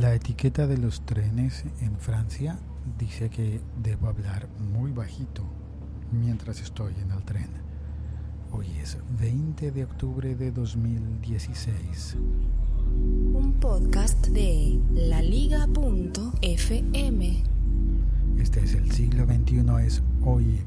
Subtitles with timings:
[0.00, 2.58] La etiqueta de los trenes en Francia
[2.98, 5.44] dice que debo hablar muy bajito
[6.10, 7.50] mientras estoy en el tren.
[8.52, 12.16] Hoy es 20 de octubre de 2016.
[13.34, 15.72] Un podcast de laliga.fm.
[18.38, 20.62] Este es el siglo XXI, es hoy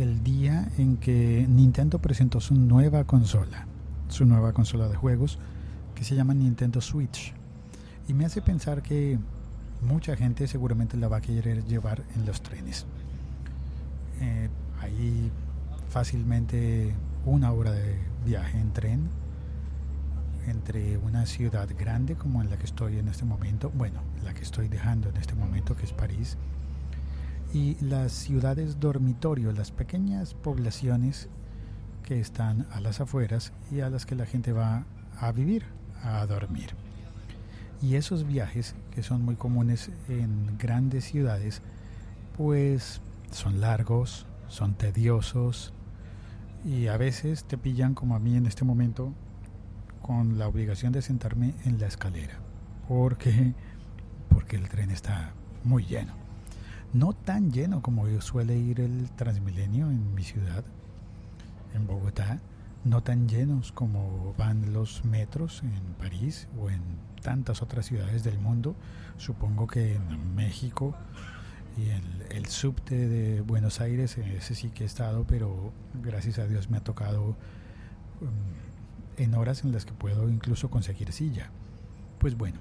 [0.00, 3.68] el día en que Nintendo presentó su nueva consola,
[4.08, 5.38] su nueva consola de juegos
[5.94, 7.32] que se llama Nintendo Switch.
[8.08, 9.18] Y me hace pensar que
[9.82, 12.86] mucha gente seguramente la va a querer llevar en los trenes.
[14.20, 14.48] Eh,
[14.80, 15.30] hay
[15.88, 16.94] fácilmente
[17.24, 19.08] una hora de viaje en tren
[20.46, 24.42] entre una ciudad grande como en la que estoy en este momento, bueno, la que
[24.42, 26.36] estoy dejando en este momento, que es París,
[27.52, 31.28] y las ciudades dormitorio, las pequeñas poblaciones
[32.04, 34.84] que están a las afueras y a las que la gente va
[35.18, 35.64] a vivir,
[36.02, 36.70] a dormir.
[37.82, 41.62] Y esos viajes, que son muy comunes en grandes ciudades,
[42.36, 43.00] pues
[43.30, 45.72] son largos, son tediosos
[46.64, 49.14] y a veces te pillan como a mí en este momento
[50.02, 52.38] con la obligación de sentarme en la escalera.
[52.86, 53.54] Porque
[54.30, 55.32] porque el tren está
[55.64, 56.14] muy lleno.
[56.92, 60.64] No tan lleno como suele ir el Transmilenio en mi ciudad,
[61.74, 62.40] en Bogotá,
[62.84, 66.80] no tan llenos como van los metros en París o en
[67.22, 68.74] tantas otras ciudades del mundo.
[69.18, 70.94] Supongo que en México
[71.76, 75.72] y el, el subte de Buenos Aires, ese sí que he estado, pero
[76.02, 77.36] gracias a Dios me ha tocado
[78.20, 78.28] um,
[79.16, 81.50] en horas en las que puedo incluso conseguir silla.
[82.18, 82.58] Pues bueno,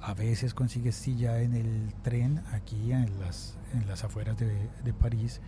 [0.00, 4.92] a veces consigues silla en el tren aquí en las, en las afueras de, de
[4.92, 5.40] París,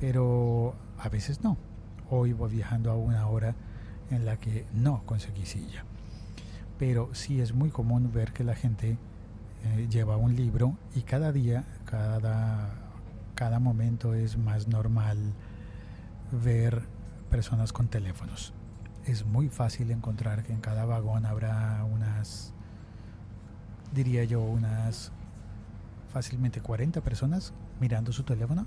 [0.00, 1.56] pero a veces no.
[2.10, 3.54] Hoy voy viajando a una hora
[4.10, 5.84] en la que no conseguí silla.
[6.78, 8.98] Pero sí es muy común ver que la gente
[9.64, 12.70] eh, lleva un libro y cada día, cada,
[13.34, 15.18] cada momento es más normal
[16.30, 16.82] ver
[17.30, 18.52] personas con teléfonos.
[19.06, 22.54] Es muy fácil encontrar que en cada vagón habrá unas
[23.94, 25.12] diría yo, unas
[26.12, 28.66] fácilmente 40 personas mirando su teléfono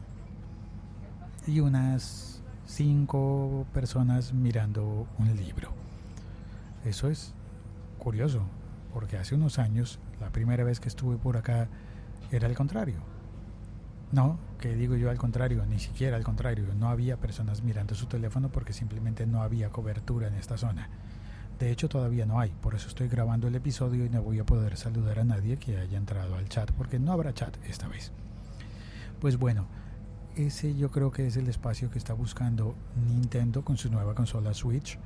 [1.46, 2.37] y unas
[2.68, 5.72] 5 personas mirando un libro.
[6.86, 7.34] Eso es
[7.98, 8.42] curioso,
[8.94, 11.70] porque hace unos años, la primera vez que estuve por acá,
[12.32, 12.98] era el contrario.
[14.12, 18.06] No, que digo yo al contrario, ni siquiera al contrario, no había personas mirando su
[18.06, 20.90] teléfono porque simplemente no había cobertura en esta zona.
[21.60, 24.46] De hecho, todavía no hay, por eso estoy grabando el episodio y no voy a
[24.46, 28.12] poder saludar a nadie que haya entrado al chat, porque no habrá chat esta vez.
[29.20, 29.66] Pues bueno,
[30.38, 32.76] ese yo creo que es el espacio que está buscando
[33.08, 35.00] Nintendo con su nueva consola Switch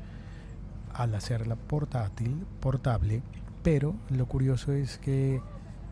[0.93, 3.23] al hacerla portátil, portable,
[3.63, 5.41] pero lo curioso es que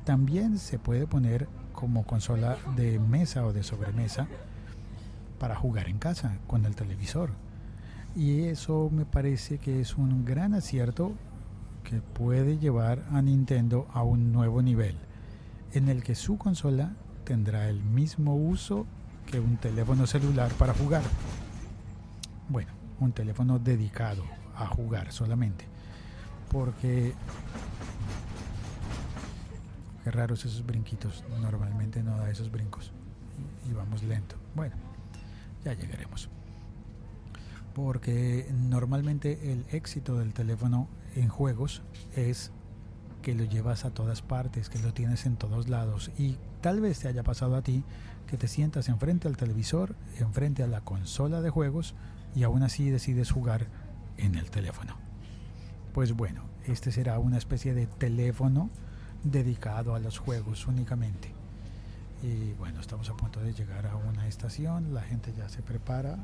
[0.04, 4.28] también se puede poner como consola de mesa o de sobremesa
[5.40, 7.32] para jugar en casa con el televisor.
[8.16, 11.14] Y eso me parece que es un gran acierto
[11.84, 14.98] que puede llevar a Nintendo a un nuevo nivel,
[15.72, 18.86] en el que su consola tendrá el mismo uso
[19.30, 21.04] que un teléfono celular para jugar.
[22.50, 24.24] Bueno, un teléfono dedicado
[24.56, 25.66] a jugar solamente.
[26.52, 27.14] Porque...
[30.04, 31.24] Qué raros esos brinquitos.
[31.42, 32.92] Normalmente no da esos brincos.
[33.70, 34.36] Y vamos lento.
[34.56, 34.76] Bueno,
[35.64, 36.30] ya llegaremos
[37.74, 41.82] porque normalmente el éxito del teléfono en juegos
[42.14, 42.52] es
[43.22, 47.00] que lo llevas a todas partes, que lo tienes en todos lados y tal vez
[47.00, 47.84] te haya pasado a ti
[48.28, 51.96] que te sientas enfrente al televisor, enfrente a la consola de juegos
[52.36, 53.68] y aún así decides jugar
[54.18, 54.96] en el teléfono.
[55.94, 58.70] Pues bueno, este será una especie de teléfono
[59.24, 61.34] dedicado a los juegos únicamente.
[62.22, 66.18] Y bueno, estamos a punto de llegar a una estación, la gente ya se prepara,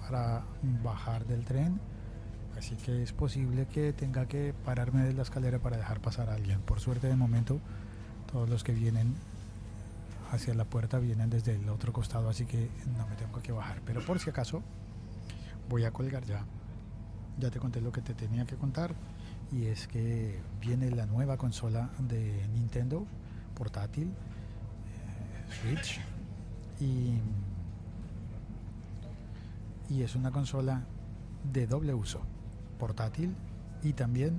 [0.00, 0.42] para
[0.82, 1.80] bajar del tren.
[2.56, 6.34] Así que es posible que tenga que pararme de la escalera para dejar pasar a
[6.34, 6.60] alguien.
[6.60, 7.60] Por suerte de momento
[8.30, 9.14] todos los que vienen
[10.30, 13.80] hacia la puerta vienen desde el otro costado, así que no me tengo que bajar.
[13.84, 14.62] Pero por si acaso
[15.68, 16.44] voy a colgar ya.
[17.38, 18.94] Ya te conté lo que te tenía que contar
[19.52, 23.06] y es que viene la nueva consola de Nintendo
[23.54, 26.00] portátil eh, Switch
[26.80, 27.18] y
[29.88, 30.82] y es una consola
[31.50, 32.20] de doble uso,
[32.78, 33.34] portátil
[33.82, 34.38] y también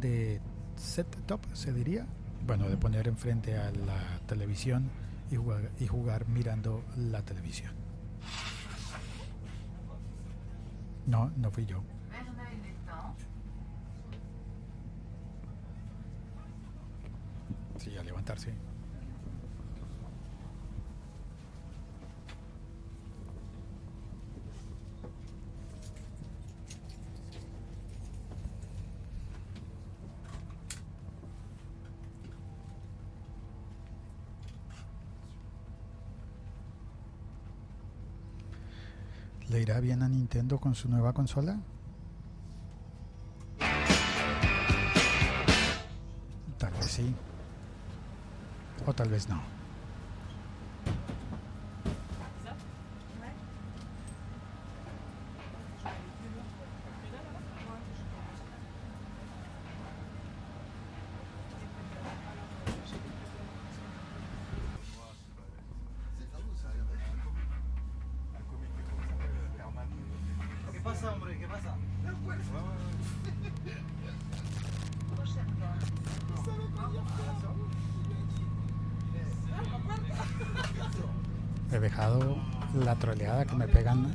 [0.00, 0.40] de
[0.76, 2.06] set top, se diría.
[2.46, 4.90] Bueno, de poner enfrente a la televisión
[5.30, 7.72] y jugar, y jugar mirando la televisión.
[11.06, 11.82] No, no fui yo.
[17.78, 18.54] Sí, a levantarse.
[39.54, 41.56] ¿Le irá bien a Nintendo con su nueva consola?
[46.58, 47.14] Tal vez sí.
[48.84, 49.53] O tal vez no.
[70.94, 71.38] Pasa, hombre?
[71.38, 71.76] ¿Qué pasa?
[81.72, 82.36] He dejado
[82.74, 84.14] la troleada que me pegan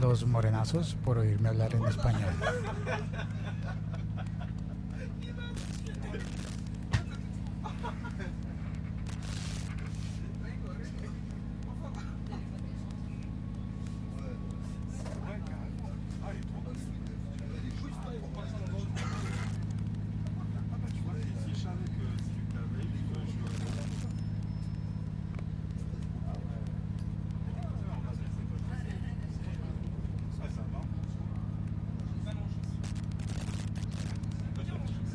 [0.00, 2.34] los morenazos por oírme hablar en español.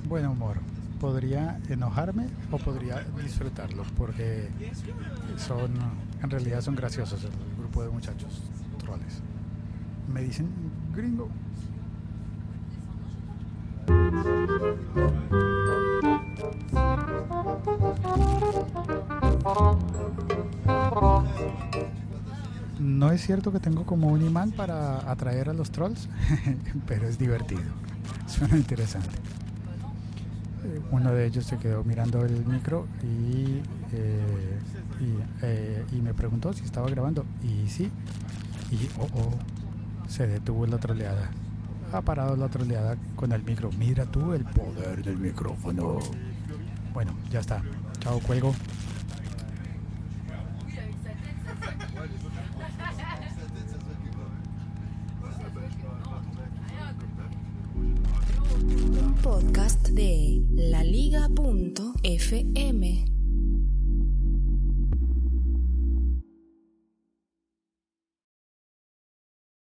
[0.10, 0.58] Buen humor.
[1.00, 4.50] Podría enojarme o podría disfrutarlo porque
[5.38, 5.70] son,
[6.24, 8.42] en realidad son graciosos el grupo de muchachos
[8.80, 9.22] troles.
[10.12, 10.50] Me dicen
[10.96, 11.30] gringo.
[22.80, 26.10] No es cierto que tengo como un imán para atraer a los trolls,
[26.88, 27.62] pero es divertido.
[28.26, 29.12] Suena interesante.
[30.92, 33.62] Uno de ellos se quedó mirando el micro y,
[33.94, 34.60] eh,
[35.00, 37.26] y, eh, y me preguntó si estaba grabando.
[37.44, 37.90] Y sí.
[38.72, 41.32] Y oh, oh, se detuvo la troleada.
[41.92, 43.70] Ha parado la troleada con el micro.
[43.78, 46.00] Mira tú el poder del micrófono.
[46.94, 47.64] Bueno, ya está.
[48.00, 48.54] Chao, cuelgo.
[59.22, 61.30] Podcast de laliga.fm.